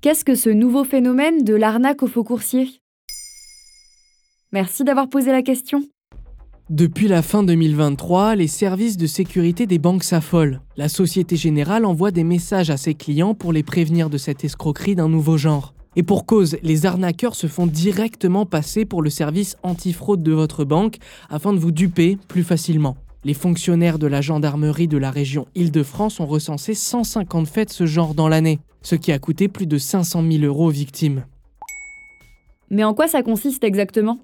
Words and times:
Qu'est-ce 0.00 0.24
que 0.24 0.36
ce 0.36 0.48
nouveau 0.48 0.84
phénomène 0.84 1.42
de 1.42 1.54
l'arnaque 1.54 2.04
aux 2.04 2.06
faux 2.06 2.22
coursiers 2.22 2.68
Merci 4.52 4.84
d'avoir 4.84 5.08
posé 5.08 5.32
la 5.32 5.42
question. 5.42 5.82
Depuis 6.70 7.08
la 7.08 7.20
fin 7.20 7.42
2023, 7.42 8.36
les 8.36 8.46
services 8.46 8.96
de 8.96 9.08
sécurité 9.08 9.66
des 9.66 9.80
banques 9.80 10.04
s'affolent. 10.04 10.60
La 10.76 10.88
Société 10.88 11.34
Générale 11.34 11.84
envoie 11.84 12.12
des 12.12 12.22
messages 12.22 12.70
à 12.70 12.76
ses 12.76 12.94
clients 12.94 13.34
pour 13.34 13.52
les 13.52 13.64
prévenir 13.64 14.08
de 14.08 14.18
cette 14.18 14.44
escroquerie 14.44 14.94
d'un 14.94 15.08
nouveau 15.08 15.36
genre. 15.36 15.74
Et 15.96 16.04
pour 16.04 16.26
cause, 16.26 16.58
les 16.62 16.86
arnaqueurs 16.86 17.34
se 17.34 17.48
font 17.48 17.66
directement 17.66 18.46
passer 18.46 18.84
pour 18.84 19.02
le 19.02 19.10
service 19.10 19.56
antifraude 19.64 20.22
de 20.22 20.32
votre 20.32 20.64
banque 20.64 20.98
afin 21.28 21.52
de 21.52 21.58
vous 21.58 21.72
duper 21.72 22.18
plus 22.28 22.44
facilement. 22.44 22.96
Les 23.24 23.34
fonctionnaires 23.34 23.98
de 23.98 24.06
la 24.06 24.20
gendarmerie 24.20 24.86
de 24.86 24.96
la 24.96 25.10
région 25.10 25.48
Île-de-France 25.56 26.20
ont 26.20 26.26
recensé 26.26 26.74
150 26.74 27.48
faits 27.48 27.68
de 27.70 27.74
ce 27.74 27.84
genre 27.84 28.14
dans 28.14 28.28
l'année, 28.28 28.60
ce 28.88 28.94
qui 28.94 29.12
a 29.12 29.18
coûté 29.18 29.48
plus 29.48 29.66
de 29.66 29.76
500 29.76 30.24
000 30.30 30.44
euros 30.44 30.68
aux 30.68 30.70
victimes. 30.70 31.26
Mais 32.70 32.84
en 32.84 32.94
quoi 32.94 33.06
ça 33.06 33.22
consiste 33.22 33.62
exactement? 33.62 34.18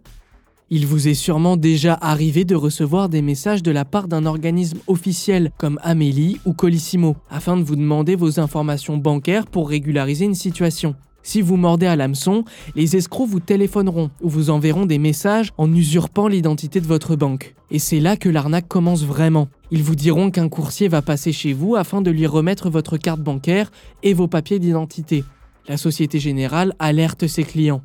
Il 0.70 0.86
vous 0.86 1.06
est 1.06 1.14
sûrement 1.14 1.58
déjà 1.58 1.98
arrivé 2.00 2.46
de 2.46 2.54
recevoir 2.54 3.10
des 3.10 3.20
messages 3.20 3.62
de 3.62 3.70
la 3.70 3.84
part 3.84 4.08
d'un 4.08 4.24
organisme 4.24 4.78
officiel 4.86 5.50
comme 5.58 5.78
Amélie 5.82 6.38
ou 6.46 6.54
Colissimo, 6.54 7.14
afin 7.28 7.58
de 7.58 7.62
vous 7.62 7.76
demander 7.76 8.16
vos 8.16 8.40
informations 8.40 8.96
bancaires 8.96 9.46
pour 9.46 9.68
régulariser 9.68 10.24
une 10.24 10.34
situation. 10.34 10.94
Si 11.24 11.40
vous 11.40 11.56
mordez 11.56 11.86
à 11.86 11.96
l'hameçon, 11.96 12.44
les 12.76 12.96
escrocs 12.96 13.26
vous 13.26 13.40
téléphoneront 13.40 14.10
ou 14.20 14.28
vous 14.28 14.50
enverront 14.50 14.84
des 14.84 14.98
messages 14.98 15.52
en 15.56 15.72
usurpant 15.72 16.28
l'identité 16.28 16.82
de 16.82 16.86
votre 16.86 17.16
banque. 17.16 17.54
Et 17.70 17.78
c'est 17.78 17.98
là 17.98 18.16
que 18.16 18.28
l'arnaque 18.28 18.68
commence 18.68 19.04
vraiment. 19.04 19.48
Ils 19.70 19.82
vous 19.82 19.94
diront 19.94 20.30
qu'un 20.30 20.50
coursier 20.50 20.86
va 20.86 21.00
passer 21.00 21.32
chez 21.32 21.54
vous 21.54 21.76
afin 21.76 22.02
de 22.02 22.10
lui 22.10 22.26
remettre 22.26 22.68
votre 22.68 22.98
carte 22.98 23.20
bancaire 23.20 23.72
et 24.02 24.12
vos 24.12 24.28
papiers 24.28 24.58
d'identité. 24.58 25.24
La 25.66 25.78
Société 25.78 26.18
Générale 26.18 26.74
alerte 26.78 27.26
ses 27.26 27.44
clients. 27.44 27.80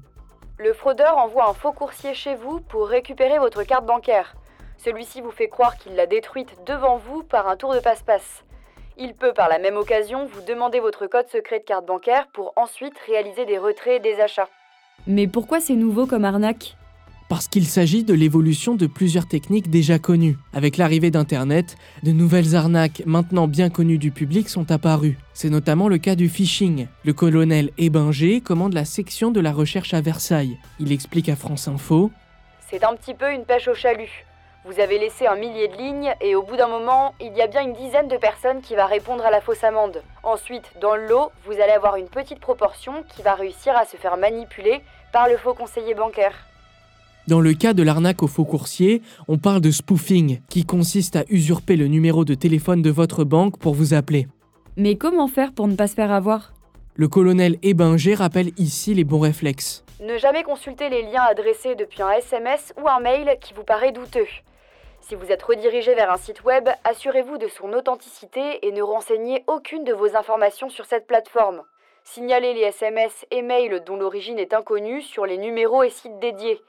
Le 0.57 0.73
fraudeur 0.73 1.17
envoie 1.17 1.49
un 1.49 1.53
faux 1.53 1.71
coursier 1.71 2.13
chez 2.13 2.35
vous 2.35 2.59
pour 2.59 2.89
récupérer 2.89 3.39
votre 3.39 3.63
carte 3.63 3.85
bancaire. 3.85 4.35
Celui-ci 4.83 5.21
vous 5.21 5.31
fait 5.31 5.47
croire 5.47 5.77
qu'il 5.77 5.95
l'a 5.95 6.07
détruite 6.07 6.57
devant 6.67 6.97
vous 6.97 7.23
par 7.23 7.47
un 7.47 7.55
tour 7.55 7.73
de 7.73 7.79
passe-passe. 7.79 8.43
Il 9.01 9.13
peut 9.13 9.31
par 9.33 9.47
la 9.47 9.59
même 9.59 9.77
occasion 9.77 10.25
vous 10.25 10.41
demander 10.41 10.81
votre 10.81 11.07
code 11.07 11.29
secret 11.29 11.59
de 11.59 11.63
carte 11.63 11.87
bancaire 11.87 12.27
pour 12.33 12.51
ensuite 12.57 12.99
réaliser 13.07 13.45
des 13.45 13.57
retraits 13.57 13.95
et 13.95 13.99
des 14.01 14.19
achats. 14.19 14.49
Mais 15.07 15.25
pourquoi 15.25 15.61
c'est 15.61 15.75
nouveau 15.75 16.05
comme 16.05 16.25
arnaque? 16.25 16.75
Parce 17.29 17.47
qu'il 17.47 17.65
s'agit 17.65 18.03
de 18.03 18.13
l'évolution 18.13 18.75
de 18.75 18.87
plusieurs 18.87 19.25
techniques 19.25 19.69
déjà 19.69 19.99
connues. 19.99 20.35
Avec 20.51 20.75
l'arrivée 20.75 21.11
d'Internet, 21.11 21.77
de 22.03 22.11
nouvelles 22.11 22.57
arnaques 22.57 23.03
maintenant 23.05 23.47
bien 23.47 23.69
connues 23.69 23.99
du 23.99 24.11
public 24.11 24.49
sont 24.49 24.69
apparues. 24.69 25.17
C'est 25.33 25.49
notamment 25.49 25.87
le 25.87 25.97
cas 25.97 26.15
du 26.15 26.27
phishing. 26.27 26.87
Le 27.05 27.13
colonel 27.13 27.69
Ebinger 27.77 28.41
commande 28.41 28.73
la 28.73 28.83
section 28.83 29.31
de 29.31 29.39
la 29.39 29.53
recherche 29.53 29.93
à 29.93 30.01
Versailles. 30.01 30.57
Il 30.81 30.91
explique 30.91 31.29
à 31.29 31.37
France 31.37 31.69
Info 31.69 32.11
C'est 32.69 32.83
un 32.83 32.95
petit 32.95 33.13
peu 33.13 33.31
une 33.31 33.45
pêche 33.45 33.69
au 33.69 33.75
chalut. 33.75 34.25
Vous 34.65 34.81
avez 34.81 34.99
laissé 34.99 35.25
un 35.25 35.37
millier 35.37 35.69
de 35.69 35.77
lignes 35.77 36.13
et 36.19 36.35
au 36.35 36.43
bout 36.43 36.57
d'un 36.57 36.67
moment, 36.67 37.13
il 37.21 37.31
y 37.33 37.41
a 37.41 37.47
bien 37.47 37.63
une 37.63 37.73
dizaine 37.73 38.09
de 38.09 38.17
personnes 38.17 38.59
qui 38.61 38.75
va 38.75 38.87
répondre 38.87 39.25
à 39.25 39.31
la 39.31 39.39
fausse 39.39 39.63
amende. 39.63 40.03
Ensuite, 40.21 40.65
dans 40.81 40.97
le 40.97 41.07
lot, 41.07 41.31
vous 41.45 41.53
allez 41.53 41.71
avoir 41.71 41.95
une 41.95 42.09
petite 42.09 42.41
proportion 42.41 43.03
qui 43.15 43.21
va 43.21 43.35
réussir 43.35 43.73
à 43.77 43.85
se 43.85 43.95
faire 43.95 44.17
manipuler 44.17 44.81
par 45.13 45.29
le 45.29 45.37
faux 45.37 45.53
conseiller 45.53 45.93
bancaire. 45.93 46.33
Dans 47.27 47.39
le 47.39 47.53
cas 47.53 47.73
de 47.73 47.83
l'arnaque 47.83 48.21
au 48.21 48.27
faux 48.27 48.43
coursier, 48.43 49.01
on 49.29 49.37
parle 49.37 49.61
de 49.61 49.71
spoofing, 49.71 50.41
qui 50.49 50.65
consiste 50.65 51.15
à 51.15 51.23
usurper 51.29 51.77
le 51.77 51.87
numéro 51.87 52.25
de 52.25 52.33
téléphone 52.33 52.81
de 52.81 52.89
votre 52.89 53.23
banque 53.23 53.57
pour 53.59 53.75
vous 53.75 53.93
appeler. 53.93 54.27
Mais 54.75 54.97
comment 54.97 55.27
faire 55.27 55.53
pour 55.53 55.69
ne 55.69 55.75
pas 55.75 55.87
se 55.87 55.95
faire 55.95 56.11
avoir? 56.11 56.53
Le 56.95 57.07
colonel 57.07 57.57
Ebinger 57.63 58.15
rappelle 58.15 58.51
ici 58.57 58.93
les 58.93 59.05
bons 59.05 59.21
réflexes. 59.21 59.85
Ne 59.99 60.17
jamais 60.17 60.43
consulter 60.43 60.87
les 60.87 61.01
liens 61.01 61.23
adressés 61.23 61.75
depuis 61.75 62.01
un 62.01 62.11
SMS 62.11 62.73
ou 62.81 62.87
un 62.87 63.01
mail 63.01 63.37
qui 63.41 63.53
vous 63.53 63.65
paraît 63.65 63.91
douteux. 63.91 64.29
Si 65.01 65.13
vous 65.13 65.29
êtes 65.29 65.43
redirigé 65.43 65.93
vers 65.93 66.09
un 66.09 66.15
site 66.15 66.45
web, 66.45 66.69
assurez-vous 66.85 67.37
de 67.37 67.49
son 67.49 67.73
authenticité 67.73 68.65
et 68.65 68.71
ne 68.71 68.81
renseignez 68.81 69.43
aucune 69.47 69.83
de 69.83 69.91
vos 69.91 70.15
informations 70.15 70.69
sur 70.69 70.85
cette 70.85 71.05
plateforme. 71.05 71.65
Signalez 72.05 72.53
les 72.53 72.61
SMS 72.61 73.25
et 73.29 73.41
mails 73.41 73.83
dont 73.83 73.97
l'origine 73.97 74.39
est 74.39 74.53
inconnue 74.53 75.01
sur 75.01 75.25
les 75.25 75.37
numéros 75.37 75.83
et 75.83 75.89
sites 75.89 76.19
dédiés. 76.19 76.61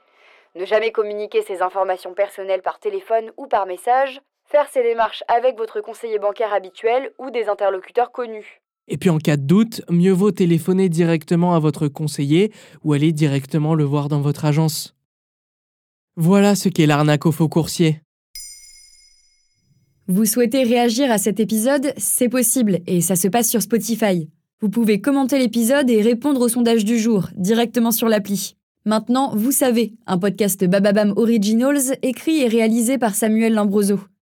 Ne 0.55 0.65
jamais 0.65 0.91
communiquer 0.91 1.41
ces 1.41 1.61
informations 1.61 2.13
personnelles 2.13 2.61
par 2.61 2.79
téléphone 2.79 3.31
ou 3.37 3.47
par 3.47 3.65
message. 3.65 4.19
Faire 4.43 4.67
ces 4.67 4.83
démarches 4.83 5.23
avec 5.29 5.57
votre 5.57 5.79
conseiller 5.79 6.19
bancaire 6.19 6.53
habituel 6.53 7.13
ou 7.17 7.31
des 7.31 7.47
interlocuteurs 7.47 8.11
connus. 8.11 8.61
Et 8.87 8.97
puis 8.97 9.09
en 9.09 9.17
cas 9.17 9.37
de 9.37 9.43
doute, 9.43 9.81
mieux 9.89 10.11
vaut 10.11 10.31
téléphoner 10.31 10.89
directement 10.89 11.55
à 11.55 11.59
votre 11.59 11.87
conseiller 11.87 12.51
ou 12.83 12.93
aller 12.93 13.11
directement 13.11 13.75
le 13.75 13.83
voir 13.83 14.09
dans 14.09 14.21
votre 14.21 14.45
agence. 14.45 14.95
Voilà 16.17 16.55
ce 16.55 16.69
qu'est 16.69 16.85
l'arnaque 16.85 17.25
au 17.25 17.31
faux 17.31 17.47
coursier. 17.47 18.01
Vous 20.07 20.25
souhaitez 20.25 20.63
réagir 20.63 21.09
à 21.09 21.17
cet 21.17 21.39
épisode? 21.39 21.93
C'est 21.95 22.27
possible 22.27 22.79
et 22.85 22.99
ça 22.99 23.15
se 23.15 23.29
passe 23.29 23.49
sur 23.49 23.61
Spotify. 23.61 24.29
Vous 24.59 24.69
pouvez 24.69 24.99
commenter 24.99 25.39
l'épisode 25.39 25.89
et 25.89 26.01
répondre 26.01 26.41
au 26.41 26.49
sondage 26.49 26.83
du 26.83 26.99
jour 26.99 27.29
directement 27.37 27.91
sur 27.91 28.09
l'appli. 28.09 28.57
Maintenant, 28.85 29.35
vous 29.35 29.51
savez, 29.51 29.93
un 30.07 30.17
podcast 30.17 30.65
Bababam 30.65 31.13
Originals 31.15 31.97
écrit 32.01 32.41
et 32.41 32.47
réalisé 32.47 32.97
par 32.97 33.15
Samuel 33.15 33.53
Lambroso. 33.53 33.99